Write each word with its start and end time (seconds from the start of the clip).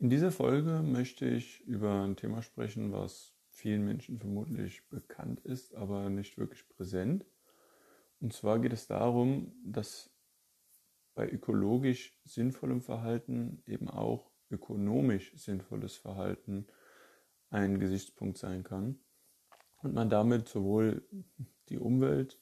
In 0.00 0.10
dieser 0.10 0.30
Folge 0.30 0.80
möchte 0.84 1.26
ich 1.28 1.60
über 1.62 2.04
ein 2.04 2.14
Thema 2.14 2.40
sprechen, 2.42 2.92
was 2.92 3.34
vielen 3.50 3.84
Menschen 3.84 4.20
vermutlich 4.20 4.88
bekannt 4.90 5.40
ist, 5.40 5.74
aber 5.74 6.08
nicht 6.08 6.38
wirklich 6.38 6.68
präsent. 6.68 7.26
Und 8.20 8.32
zwar 8.32 8.60
geht 8.60 8.72
es 8.72 8.86
darum, 8.86 9.52
dass 9.64 10.08
bei 11.16 11.28
ökologisch 11.28 12.16
sinnvollem 12.24 12.80
Verhalten 12.80 13.60
eben 13.66 13.88
auch 13.88 14.30
ökonomisch 14.50 15.32
sinnvolles 15.34 15.96
Verhalten 15.96 16.68
ein 17.50 17.80
Gesichtspunkt 17.80 18.38
sein 18.38 18.62
kann 18.62 19.00
und 19.82 19.94
man 19.94 20.10
damit 20.10 20.46
sowohl 20.46 21.02
die 21.70 21.78
Umwelt 21.78 22.40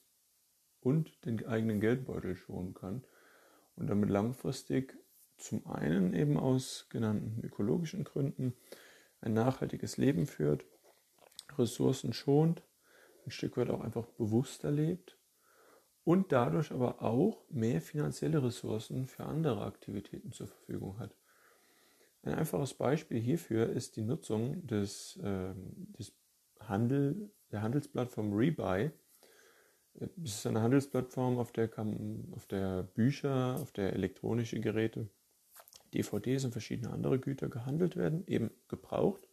und 0.79 1.25
den 1.25 1.43
eigenen 1.47 1.79
Geldbeutel 1.79 2.35
schonen 2.35 2.75
kann 2.75 3.03
und 3.75 3.87
damit 3.87 4.11
langfristig 4.11 4.95
zum 5.37 5.65
einen 5.67 6.13
eben 6.13 6.37
aus 6.37 6.87
genannten 6.89 7.43
ökologischen 7.43 8.03
Gründen 8.03 8.53
ein 9.21 9.33
nachhaltiges 9.33 9.97
Leben 9.97 10.25
führt, 10.25 10.65
Ressourcen 11.57 12.13
schont, 12.13 12.63
ein 13.25 13.31
Stück 13.31 13.57
weit 13.57 13.69
auch 13.69 13.81
einfach 13.81 14.05
bewusster 14.05 14.71
lebt 14.71 15.17
und 16.03 16.31
dadurch 16.31 16.71
aber 16.71 17.01
auch 17.01 17.43
mehr 17.49 17.81
finanzielle 17.81 18.43
Ressourcen 18.43 19.07
für 19.07 19.25
andere 19.25 19.65
Aktivitäten 19.65 20.31
zur 20.31 20.47
Verfügung 20.47 20.99
hat. 20.99 21.15
Ein 22.23 22.35
einfaches 22.35 22.73
Beispiel 22.73 23.19
hierfür 23.19 23.69
ist 23.69 23.95
die 23.95 24.01
Nutzung 24.01 24.65
des, 24.65 25.17
äh, 25.17 25.53
des 25.97 26.13
Handel, 26.59 27.31
der 27.51 27.61
Handelsplattform 27.61 28.33
Rebuy. 28.33 28.91
Es 30.23 30.35
ist 30.35 30.47
eine 30.47 30.61
Handelsplattform, 30.61 31.39
auf 31.39 31.51
der, 31.51 31.67
kann, 31.67 32.31
auf 32.35 32.45
der 32.45 32.83
Bücher, 32.83 33.57
auf 33.61 33.71
der 33.71 33.93
elektronische 33.93 34.59
Geräte 34.59 35.09
DVDs 35.93 36.45
und 36.45 36.51
verschiedene 36.51 36.91
andere 36.91 37.19
Güter 37.19 37.49
gehandelt 37.49 37.95
werden, 37.95 38.25
eben 38.27 38.51
gebraucht. 38.67 39.27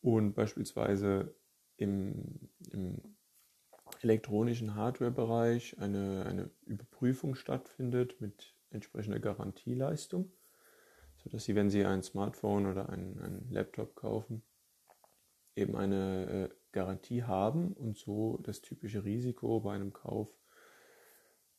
Und 0.00 0.34
beispielsweise 0.34 1.34
im, 1.76 2.50
im 2.70 3.16
elektronischen 4.02 4.74
Hardware-Bereich 4.74 5.78
eine, 5.78 6.24
eine 6.26 6.50
Überprüfung 6.66 7.34
stattfindet 7.34 8.20
mit 8.20 8.54
entsprechender 8.70 9.18
Garantieleistung, 9.18 10.30
sodass 11.16 11.44
Sie, 11.44 11.54
wenn 11.54 11.70
Sie 11.70 11.84
ein 11.84 12.02
Smartphone 12.02 12.66
oder 12.66 12.88
einen, 12.90 13.18
einen 13.18 13.50
Laptop 13.50 13.94
kaufen, 13.96 14.42
eben 15.56 15.76
eine 15.76 16.50
äh, 16.50 16.54
Garantie 16.72 17.24
haben 17.24 17.72
und 17.72 17.96
so 17.96 18.38
das 18.38 18.60
typische 18.60 19.04
Risiko 19.04 19.60
bei 19.60 19.74
einem 19.74 19.92
Kauf, 19.92 20.30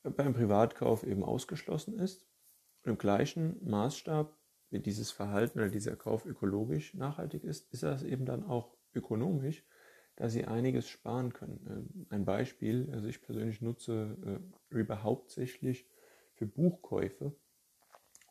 äh, 0.03 0.09
bei 0.09 0.23
einem 0.23 0.33
Privatkauf 0.33 1.03
eben 1.03 1.23
ausgeschlossen 1.23 1.99
ist. 1.99 2.28
Im 2.83 2.97
gleichen 2.97 3.57
Maßstab, 3.67 4.35
wie 4.69 4.79
dieses 4.79 5.11
Verhalten 5.11 5.59
oder 5.59 5.69
dieser 5.69 5.95
Kauf 5.95 6.25
ökologisch 6.25 6.93
nachhaltig 6.93 7.43
ist, 7.43 7.73
ist 7.73 7.83
das 7.83 8.03
eben 8.03 8.25
dann 8.25 8.43
auch 8.43 8.75
ökonomisch, 8.93 9.65
da 10.15 10.29
sie 10.29 10.45
einiges 10.45 10.87
sparen 10.87 11.33
können. 11.33 12.05
Äh, 12.09 12.15
ein 12.15 12.25
Beispiel, 12.25 12.89
also 12.93 13.07
ich 13.07 13.21
persönlich 13.21 13.61
nutze 13.61 14.17
äh, 14.71 14.75
Reaper 14.75 15.03
hauptsächlich 15.03 15.87
für 16.35 16.45
Buchkäufe 16.45 17.33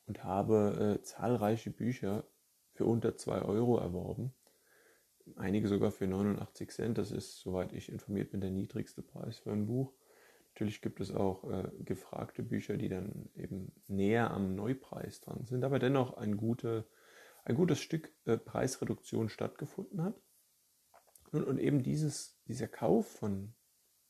und 0.06 0.24
habe 0.24 0.98
äh, 0.98 1.02
zahlreiche 1.02 1.70
Bücher 1.70 2.24
für 2.72 2.86
unter 2.86 3.16
2 3.16 3.42
Euro 3.42 3.78
erworben. 3.78 4.32
Einige 5.36 5.68
sogar 5.68 5.90
für 5.90 6.06
89 6.06 6.70
Cent. 6.70 6.98
Das 6.98 7.10
ist, 7.10 7.40
soweit 7.40 7.72
ich 7.72 7.90
informiert 7.90 8.30
bin, 8.30 8.40
der 8.40 8.50
niedrigste 8.50 9.02
Preis 9.02 9.38
für 9.38 9.52
ein 9.52 9.66
Buch. 9.66 9.92
Natürlich 10.58 10.82
gibt 10.82 10.98
es 10.98 11.14
auch 11.14 11.48
äh, 11.48 11.70
gefragte 11.84 12.42
Bücher, 12.42 12.76
die 12.76 12.88
dann 12.88 13.30
eben 13.36 13.70
näher 13.86 14.32
am 14.32 14.56
Neupreis 14.56 15.20
dran 15.20 15.44
sind, 15.44 15.62
aber 15.62 15.78
dennoch 15.78 16.16
ein, 16.16 16.36
gute, 16.36 16.84
ein 17.44 17.54
gutes 17.54 17.78
Stück 17.78 18.12
äh, 18.24 18.36
Preisreduktion 18.36 19.28
stattgefunden 19.28 20.02
hat. 20.02 20.20
Und, 21.30 21.44
und 21.44 21.60
eben 21.60 21.84
dieses, 21.84 22.42
dieser 22.48 22.66
Kauf 22.66 23.06
von, 23.06 23.54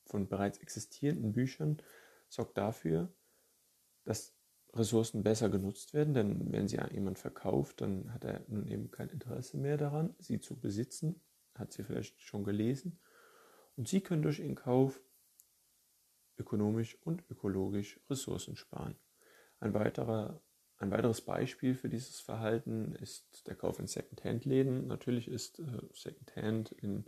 von 0.07 0.27
bereits 0.27 0.57
existierenden 0.57 1.35
Büchern 1.35 1.83
sorgt 2.31 2.57
dafür, 2.57 3.13
dass 4.07 4.35
Ressourcen 4.73 5.23
besser 5.23 5.51
genutzt 5.51 5.93
werden, 5.93 6.15
denn 6.15 6.51
wenn 6.51 6.67
sie 6.67 6.79
an 6.79 6.95
jemand 6.95 7.19
verkauft, 7.19 7.83
dann 7.83 8.15
hat 8.15 8.25
er 8.25 8.43
nun 8.49 8.67
eben 8.69 8.91
kein 8.91 9.11
Interesse 9.11 9.59
mehr 9.59 9.77
daran, 9.77 10.15
sie 10.19 10.41
zu 10.41 10.59
besitzen, 10.59 11.21
hat 11.55 11.75
sie 11.75 11.85
vielleicht 11.85 12.19
schon 12.23 12.43
gelesen. 12.43 12.99
Und 13.77 13.87
sie 13.87 14.01
können 14.01 14.23
durch 14.23 14.39
ihren 14.39 14.55
Kauf 14.55 14.99
ökonomisch 16.39 16.97
und 17.05 17.25
ökologisch 17.31 18.01
Ressourcen 18.09 18.57
sparen. 18.57 18.97
Ein, 19.61 19.75
weiterer, 19.75 20.41
ein 20.79 20.91
weiteres 20.91 21.21
Beispiel 21.21 21.75
für 21.75 21.89
dieses 21.89 22.21
Verhalten 22.21 22.95
ist 22.97 23.47
der 23.47 23.57
Kauf 23.57 23.79
in 23.79 23.87
Secondhand-Läden. 23.87 24.87
Natürlich 24.87 25.29
ist 25.29 25.59
äh, 25.59 25.65
Secondhand 25.93 26.73
in, 26.73 27.05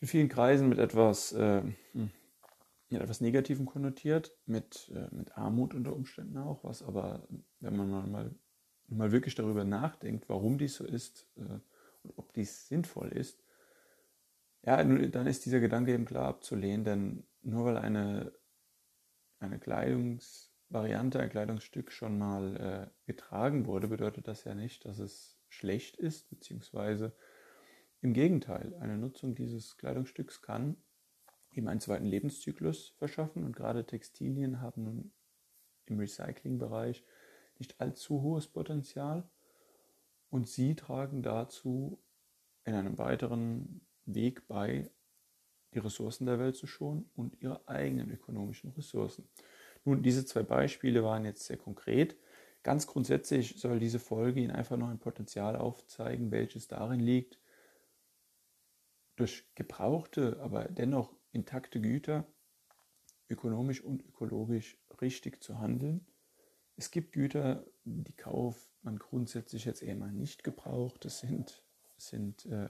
in 0.00 0.08
vielen 0.08 0.28
Kreisen 0.28 0.68
mit 0.68 0.78
etwas, 0.78 1.32
äh, 1.32 1.62
mit 1.92 3.00
etwas 3.00 3.20
Negativem 3.20 3.66
konnotiert, 3.66 4.36
mit, 4.46 4.90
äh, 4.94 5.14
mit 5.14 5.36
Armut 5.36 5.74
unter 5.74 5.94
Umständen 5.94 6.38
auch, 6.38 6.62
was 6.64 6.82
aber, 6.82 7.26
wenn 7.60 7.76
man 7.76 8.10
mal, 8.10 8.34
mal 8.88 9.12
wirklich 9.12 9.34
darüber 9.34 9.64
nachdenkt, 9.64 10.28
warum 10.28 10.58
dies 10.58 10.76
so 10.76 10.84
ist 10.84 11.26
äh, 11.36 11.58
und 12.02 12.16
ob 12.16 12.32
dies 12.32 12.68
sinnvoll 12.68 13.08
ist, 13.08 13.42
ja, 14.64 14.82
dann 14.82 15.26
ist 15.26 15.44
dieser 15.44 15.60
Gedanke 15.60 15.92
eben 15.92 16.04
klar 16.04 16.28
abzulehnen, 16.28 16.84
denn 16.84 17.26
nur 17.42 17.64
weil 17.64 17.76
eine, 17.76 18.32
eine 19.40 19.58
Kleidungsvariante, 19.58 21.20
ein 21.20 21.30
Kleidungsstück 21.30 21.92
schon 21.92 22.18
mal 22.18 22.56
äh, 22.56 23.06
getragen 23.06 23.66
wurde, 23.66 23.88
bedeutet 23.88 24.28
das 24.28 24.44
ja 24.44 24.54
nicht, 24.54 24.84
dass 24.84 24.98
es 24.98 25.38
schlecht 25.48 25.96
ist, 25.96 26.30
beziehungsweise 26.30 27.14
im 28.00 28.14
Gegenteil, 28.14 28.74
eine 28.80 28.98
Nutzung 28.98 29.34
dieses 29.34 29.76
Kleidungsstücks 29.76 30.42
kann 30.42 30.76
ihm 31.54 31.68
einen 31.68 31.80
zweiten 31.80 32.06
Lebenszyklus 32.06 32.94
verschaffen 32.98 33.44
und 33.44 33.54
gerade 33.54 33.86
Textilien 33.86 34.60
haben 34.60 34.84
nun 34.84 35.12
im 35.86 35.98
Recyclingbereich 35.98 37.04
nicht 37.58 37.80
allzu 37.80 38.22
hohes 38.22 38.48
Potenzial 38.48 39.28
und 40.30 40.48
sie 40.48 40.74
tragen 40.74 41.22
dazu 41.22 42.02
in 42.64 42.74
einem 42.74 42.98
weiteren 42.98 43.86
Weg 44.06 44.46
bei, 44.48 44.90
die 45.74 45.78
Ressourcen 45.78 46.26
der 46.26 46.38
Welt 46.38 46.56
zu 46.56 46.66
schonen 46.66 47.10
und 47.14 47.40
ihre 47.40 47.66
eigenen 47.68 48.10
ökonomischen 48.10 48.70
Ressourcen. 48.72 49.28
Nun, 49.84 50.02
diese 50.02 50.24
zwei 50.24 50.42
Beispiele 50.42 51.02
waren 51.02 51.24
jetzt 51.24 51.44
sehr 51.44 51.56
konkret. 51.56 52.16
Ganz 52.62 52.86
grundsätzlich 52.86 53.58
soll 53.58 53.80
diese 53.80 53.98
Folge 53.98 54.40
Ihnen 54.40 54.52
einfach 54.52 54.76
noch 54.76 54.88
ein 54.88 55.00
Potenzial 55.00 55.56
aufzeigen, 55.56 56.30
welches 56.30 56.68
darin 56.68 57.00
liegt, 57.00 57.38
durch 59.16 59.44
gebrauchte, 59.54 60.38
aber 60.40 60.64
dennoch 60.64 61.14
intakte 61.32 61.80
Güter 61.80 62.26
ökonomisch 63.28 63.82
und 63.82 64.04
ökologisch 64.04 64.78
richtig 65.00 65.42
zu 65.42 65.58
handeln. 65.58 66.06
Es 66.76 66.90
gibt 66.90 67.12
Güter, 67.12 67.64
die 67.84 68.14
kauft 68.14 68.68
man 68.82 68.98
grundsätzlich 68.98 69.64
jetzt 69.64 69.82
eher 69.82 69.96
mal 69.96 70.12
nicht 70.12 70.44
gebraucht. 70.44 71.04
Das 71.04 71.20
sind, 71.20 71.62
sind 71.96 72.46
äh, 72.46 72.68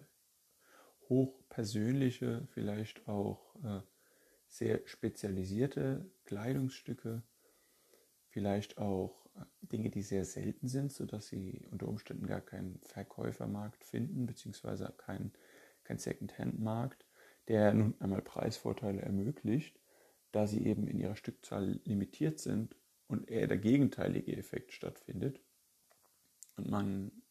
hochpersönliche, 1.09 2.47
vielleicht 2.53 3.09
auch 3.09 3.55
äh, 3.65 3.81
sehr 4.47 4.81
spezialisierte 4.87 6.11
Kleidungsstücke, 6.25 7.23
vielleicht 8.29 8.79
auch 8.79 9.27
äh, 9.37 9.45
Dinge, 9.63 9.91
die 9.91 10.03
sehr 10.03 10.25
selten 10.25 10.69
sind, 10.69 10.93
sodass 10.93 11.29
sie 11.29 11.67
unter 11.71 11.89
Umständen 11.89 12.27
gar 12.27 12.41
keinen 12.41 12.81
Verkäufermarkt 12.81 13.85
finden, 13.85 14.27
beziehungsweise 14.27 14.93
keinen 14.97 15.33
kein 15.85 15.99
Second-Hand-Markt, 15.99 17.05
der 17.49 17.75
nun 17.75 17.95
einmal 18.01 18.23
Preisvorteile 18.23 19.03
ermöglicht, 19.03 19.81
da 20.31 20.47
sie 20.47 20.65
eben 20.65 20.87
in 20.87 20.99
ihrer 20.99 21.17
Stückzahl 21.17 21.81
limitiert 21.85 22.39
sind 22.39 22.77
und 23.09 23.29
eher 23.31 23.47
der 23.47 23.59
gegenteilige 23.59 24.37
Effekt 24.37 24.73
stattfindet. 24.73 25.41
Und 26.57 26.71
man 26.71 27.22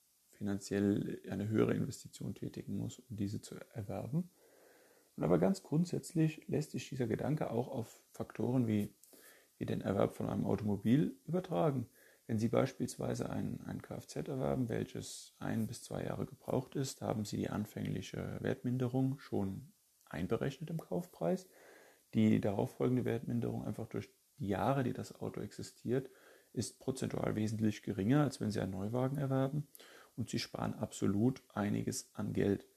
finanziell 0.42 1.22
eine 1.30 1.50
höhere 1.50 1.76
Investition 1.76 2.34
tätigen 2.34 2.76
muss, 2.76 2.98
um 2.98 3.16
diese 3.16 3.42
zu 3.42 3.56
erwerben. 3.76 4.28
Und 5.16 5.24
aber 5.24 5.38
ganz 5.38 5.62
grundsätzlich 5.62 6.48
lässt 6.48 6.72
sich 6.72 6.90
dieser 6.90 7.06
Gedanke 7.06 7.52
auch 7.52 7.68
auf 7.68 8.02
Faktoren 8.10 8.66
wie, 8.66 8.92
wie 9.60 9.68
den 9.68 9.82
Erwerb 9.82 10.16
von 10.16 10.28
einem 10.28 10.48
Automobil 10.48 11.16
übertragen. 11.28 11.88
Wenn 12.26 12.40
Sie 12.40 12.48
beispielsweise 12.48 13.30
ein, 13.30 13.62
ein 13.68 13.84
Kfz 13.84 14.16
erwerben, 14.16 14.68
welches 14.68 15.36
ein 15.38 15.68
bis 15.68 15.84
zwei 15.84 16.06
Jahre 16.06 16.26
gebraucht 16.26 16.76
ist, 16.76 17.02
haben 17.02 17.24
Sie 17.24 17.38
die 17.38 17.50
anfängliche 17.52 18.40
Wertminderung 18.40 19.20
schon 19.20 19.72
einberechnet 20.10 20.72
im 20.72 20.80
Kaufpreis. 20.80 21.48
Die 22.16 22.42
darauffolgende 22.42 23.06
Wertminderung 23.06 23.64
einfach 23.64 23.86
durch 23.86 24.10
die 24.40 24.48
Jahre, 24.48 24.84
die 24.84 24.94
das 24.94 25.14
Auto 25.14 25.40
existiert, 25.40 26.10
ist 26.52 26.80
prozentual 26.80 27.36
wesentlich 27.36 27.84
geringer, 27.84 28.24
als 28.24 28.42
wenn 28.42 28.50
Sie 28.50 28.60
einen 28.60 28.72
Neuwagen 28.72 29.18
erwerben 29.18 29.68
und 30.16 30.30
sie 30.30 30.40
sparen 30.40 30.74
absolut 30.74 31.44
einiges 31.54 32.10
an 32.13 32.34
Geld. 32.34 32.68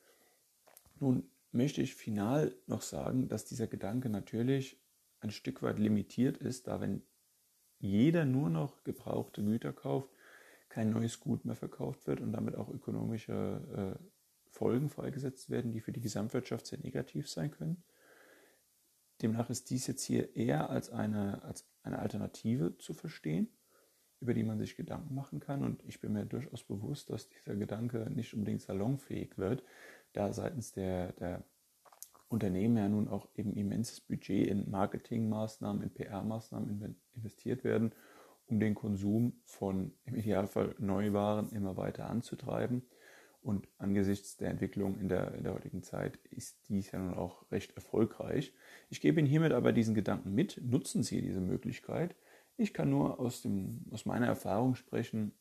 Nun 1.01 1.31
möchte 1.53 1.83
ich 1.83 1.95
final 1.95 2.55
noch 2.67 2.83
sagen, 2.83 3.29
dass 3.29 3.45
dieser 3.45 3.67
Gedanke 3.67 4.09
natürlich 4.09 4.81
ein 5.21 5.31
Stück 5.31 5.63
weit 5.63 5.79
limitiert 5.79 6.37
ist, 6.37 6.67
da 6.67 6.81
wenn 6.81 7.03
jeder 7.79 8.25
nur 8.25 8.51
noch 8.51 8.83
gebrauchte 8.85 9.43
Güter 9.43 9.73
kauft, 9.73 10.11
kein 10.69 10.91
neues 10.91 11.21
Gut 11.21 11.45
mehr 11.45 11.55
verkauft 11.55 12.07
wird 12.07 12.21
und 12.21 12.33
damit 12.33 12.57
auch 12.57 12.69
ökonomische 12.69 13.99
äh, 14.01 14.05
Folgen 14.51 14.89
freigesetzt 14.89 15.51
werden, 15.51 15.73
die 15.73 15.81
für 15.81 15.93
die 15.93 16.01
Gesamtwirtschaft 16.01 16.67
sehr 16.67 16.79
negativ 16.81 17.29
sein 17.29 17.51
können. 17.51 17.85
Demnach 19.23 19.51
ist 19.51 19.71
dies 19.71 19.87
jetzt 19.87 20.03
hier 20.03 20.35
eher 20.35 20.71
als 20.71 20.91
eine, 20.91 21.43
als 21.45 21.69
eine 21.83 21.99
Alternative 21.99 22.77
zu 22.79 22.95
verstehen, 22.95 23.49
über 24.21 24.35
die 24.35 24.43
man 24.45 24.59
sich 24.59 24.77
Gedanken 24.77 25.15
machen 25.15 25.41
kann. 25.41 25.63
Und 25.63 25.83
ich 25.87 26.01
bin 26.01 26.13
mir 26.13 26.25
durchaus 26.25 26.63
bewusst, 26.63 27.11
dass 27.11 27.29
dieser 27.29 27.57
Gedanke 27.57 28.11
nicht 28.11 28.35
unbedingt 28.35 28.63
salonfähig 28.63 29.37
wird, 29.39 29.63
da 30.13 30.33
seitens 30.33 30.73
der, 30.73 31.13
der 31.13 31.45
Unternehmen 32.29 32.77
ja 32.77 32.89
nun 32.89 33.09
auch 33.09 33.29
eben 33.37 33.55
immenses 33.55 34.01
Budget 34.01 34.49
in 34.49 34.71
Marketingmaßnahmen, 34.71 35.83
in 35.83 35.91
PR-Maßnahmen 35.91 36.97
investiert 37.15 37.65
werden, 37.65 37.93
um 38.47 38.61
den 38.61 38.75
Konsum 38.75 39.41
von 39.45 39.93
im 40.05 40.15
Idealfall 40.15 40.75
Neuwaren 40.79 41.51
immer 41.53 41.77
weiter 41.77 42.09
anzutreiben. 42.11 42.83
Und 43.41 43.69
angesichts 43.77 44.39
der 44.39 44.51
Entwicklung 44.51 44.99
in 44.99 45.09
der, 45.09 45.35
in 45.35 45.45
der 45.45 45.53
heutigen 45.53 45.83
Zeit 45.83 46.17
ist 46.31 46.67
dies 46.69 46.91
ja 46.93 46.99
nun 46.99 47.13
auch 47.13 47.51
recht 47.53 47.77
erfolgreich. 47.77 48.55
Ich 48.89 49.03
gebe 49.03 49.21
Ihnen 49.21 49.29
hiermit 49.29 49.53
aber 49.53 49.73
diesen 49.73 49.95
Gedanken 49.95 50.35
mit. 50.35 50.59
Nutzen 50.65 51.03
Sie 51.03 51.21
diese 51.21 51.43
Möglichkeit. 51.43 52.17
Ich 52.57 52.73
kann 52.73 52.91
nur 52.91 53.19
aus, 53.19 53.43
dem, 53.43 53.85
aus 53.91 54.07
meiner 54.07 54.27
Erfahrung 54.27 54.77
sprechen, 54.77 55.33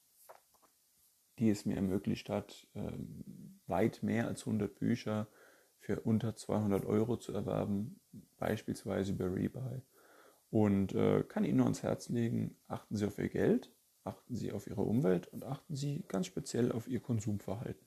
die 1.39 1.49
es 1.49 1.65
mir 1.65 1.75
ermöglicht 1.75 2.29
hat, 2.29 2.67
ähm, 2.75 3.59
weit 3.67 4.03
mehr 4.03 4.27
als 4.27 4.41
100 4.41 4.75
Bücher 4.75 5.27
für 5.79 5.99
unter 6.01 6.35
200 6.35 6.85
Euro 6.85 7.17
zu 7.17 7.33
erwerben, 7.33 7.99
beispielsweise 8.37 9.11
über 9.11 9.33
Rebuy. 9.33 9.81
Und 10.49 10.93
äh, 10.93 11.23
kann 11.23 11.45
Ihnen 11.45 11.57
nur 11.57 11.65
ans 11.65 11.83
Herz 11.83 12.09
legen, 12.09 12.55
achten 12.67 12.95
Sie 12.95 13.05
auf 13.05 13.17
Ihr 13.17 13.29
Geld, 13.29 13.71
achten 14.03 14.35
Sie 14.35 14.51
auf 14.51 14.67
Ihre 14.67 14.81
Umwelt 14.81 15.27
und 15.27 15.43
achten 15.43 15.75
Sie 15.75 16.03
ganz 16.07 16.27
speziell 16.27 16.71
auf 16.71 16.87
Ihr 16.87 16.99
Konsumverhalten. 16.99 17.85